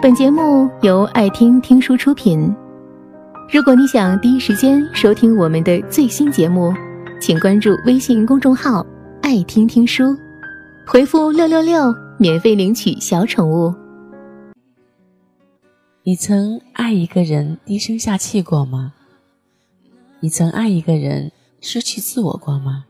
[0.00, 2.54] 本节目由爱听听书出品。
[3.52, 6.72] 如果你想第一时间收听我们的最新节目，
[7.20, 8.86] 请关注微信公众号
[9.22, 10.16] “爱听听书”，
[10.86, 13.74] 回复“六六六”免费领取小宠物。
[16.04, 18.92] 你曾爱一个人低声下气过吗？
[20.20, 22.84] 你曾爱一个人失去自我过吗？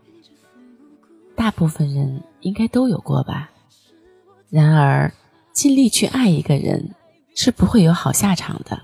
[1.35, 3.51] 大部分人应该都有过吧。
[4.51, 5.11] 然而，
[5.55, 6.91] 尽力去爱一个人
[7.41, 8.83] 是不会有好下场的。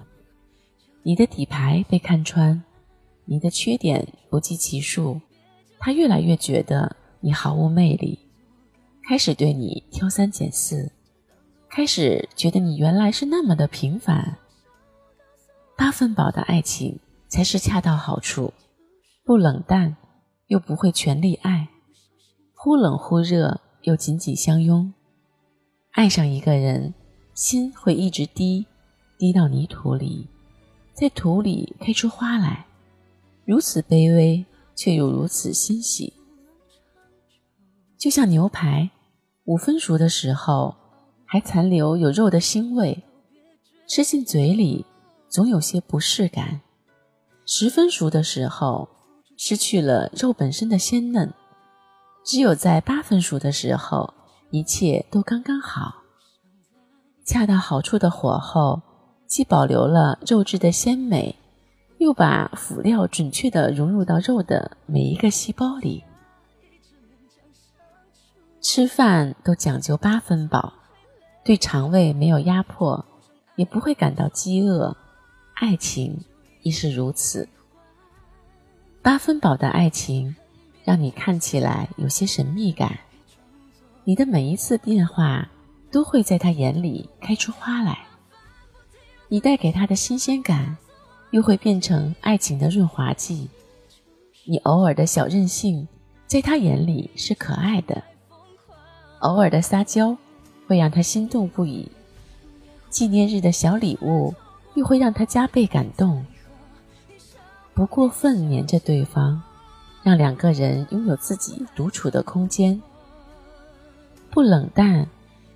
[1.03, 2.63] 你的底牌被看穿，
[3.25, 5.21] 你的缺点不计其数，
[5.81, 8.17] 他越来越觉得你毫无魅力，
[9.09, 10.93] 开始对你挑三拣四，
[11.69, 14.39] 开始觉得你原来是那么的平凡。
[15.77, 18.55] 八分饱的爱情才是恰到好处，
[19.25, 19.97] 不冷淡，
[20.47, 21.67] 又不会全力爱。
[22.55, 24.95] 忽冷忽热，又紧紧相拥。
[25.91, 26.95] 爱上一个人，
[27.35, 28.65] 心会一直滴，
[29.19, 30.29] 滴到泥土里，
[30.93, 32.65] 在土里开出花来。
[33.45, 34.45] 如此卑微，
[34.77, 36.13] 却又如此欣喜。
[37.99, 38.91] 就像牛排，
[39.45, 40.77] 五分熟的时候，
[41.27, 43.03] 还残留有肉的腥味，
[43.89, 44.87] 吃进嘴里
[45.29, 46.61] 总有些不适感；
[47.45, 48.89] 十分熟的时候，
[49.37, 51.35] 失去了肉本身的鲜嫩。
[52.25, 54.15] 只有在八分熟的时候，
[54.51, 56.04] 一切都刚刚好，
[57.25, 58.83] 恰到好处的火候，
[59.27, 61.35] 既保留了肉质的鲜美，
[61.97, 66.05] 又把辅料准确的融入到肉的每一个细胞里。
[68.61, 70.75] 吃饭都讲究八分饱，
[71.43, 73.05] 对肠胃没有压迫，
[73.57, 74.95] 也不会感到饥饿。
[75.55, 76.25] 爱情
[76.63, 77.49] 亦是如此，
[79.01, 80.37] 八分饱的爱情。
[80.85, 82.99] 让你看起来有些神秘感，
[84.05, 85.49] 你的每一次变化
[85.95, 87.97] 都会在他眼里开出花来。
[89.29, 90.77] 你带给他的新鲜感，
[91.31, 93.49] 又会变成爱情的润滑剂。
[94.43, 95.87] 你偶尔的小任性，
[96.27, 98.03] 在他眼里是可爱的；
[99.21, 100.17] 偶尔的撒娇，
[100.67, 101.89] 会让他心动不已。
[102.91, 104.35] 纪念日的小礼物，
[104.75, 106.27] 又会让他加倍感动。
[107.73, 109.41] 不过分黏着对方。
[110.03, 112.83] 让两个人拥有自己独处的空间，
[114.31, 115.09] 不冷淡，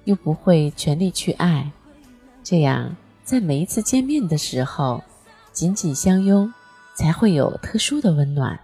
[0.09, 1.71] 又不会全力去爱，
[2.43, 5.05] 这样在每一次见面的时候，
[5.53, 6.51] 紧紧相拥，
[6.95, 8.59] 才会有特殊的温暖。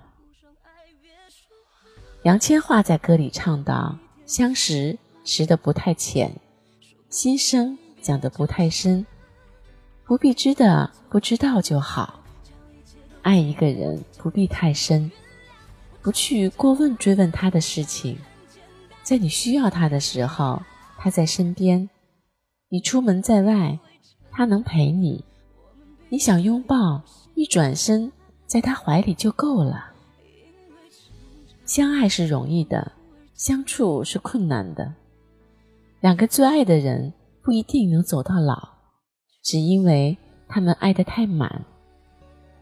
[2.22, 3.94] 杨千嬅在歌里唱道
[4.25, 6.34] ：“相识识得不太浅，
[7.10, 9.04] 心声讲得不太深，
[10.06, 12.21] 不必知的不知道就好。
[13.21, 15.12] 爱一个人不必太深。”
[16.00, 18.16] 不去过问追问他的事情，
[19.03, 20.62] 在你需要他的时候，
[21.04, 21.87] 他在身边；
[22.70, 23.78] 你出门在外，
[24.31, 25.22] 他能陪你；
[26.09, 27.03] 你想拥抱，
[27.34, 28.10] 一转身，
[28.47, 29.92] 在他怀里就够了。
[31.66, 32.92] 相爱是容易的，
[33.34, 34.94] 相处是困难的。
[36.00, 38.66] 两个最爱的人不一定能走到老，
[39.42, 40.16] 只因为
[40.48, 41.66] 他们爱得太满，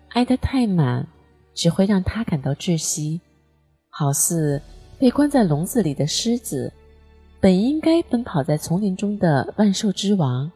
[0.09, 1.06] 爱得太满，
[1.54, 3.20] 只会让他感到窒息。
[3.88, 4.60] 好似
[4.98, 6.72] 被关在笼子里的狮子，
[7.42, 10.53] 本应该奔跑在丛林中的万兽之王，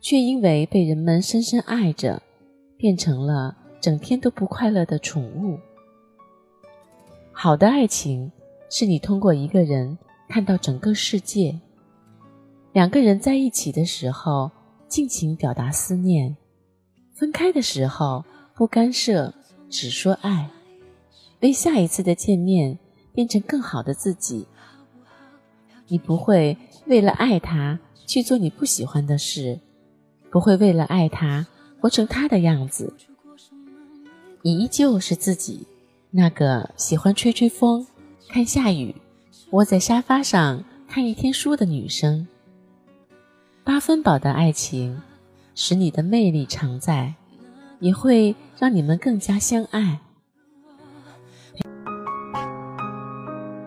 [0.00, 2.20] 却因为被人们深深爱着，
[2.76, 5.56] 变成了整天都不快乐的宠物。
[7.30, 8.32] 好的爱情
[8.68, 9.96] 是你通过一个人
[10.28, 11.60] 看到整个世界。
[12.72, 14.50] 两个人在一起的时候，
[14.88, 16.34] 尽情表达思念；
[17.12, 18.24] 分开的时候，
[18.56, 19.32] 不干涉，
[19.70, 20.50] 只说爱。
[21.38, 22.76] 为下一次的见面
[23.12, 24.48] 变成更好的自己。
[25.88, 26.56] 你不会
[26.86, 29.60] 为了爱他去做你不喜欢的事，
[30.30, 31.46] 不会为了爱他
[31.80, 32.92] 活成他的样子。
[34.42, 35.66] 你依旧是自己，
[36.10, 37.86] 那个喜欢吹吹风、
[38.28, 38.94] 看下雨、
[39.50, 42.26] 窝在沙发上看一天书的女生。
[43.62, 45.00] 八分饱的爱情，
[45.54, 47.14] 使你的魅力常在，
[47.80, 50.00] 也会让你们更加相爱。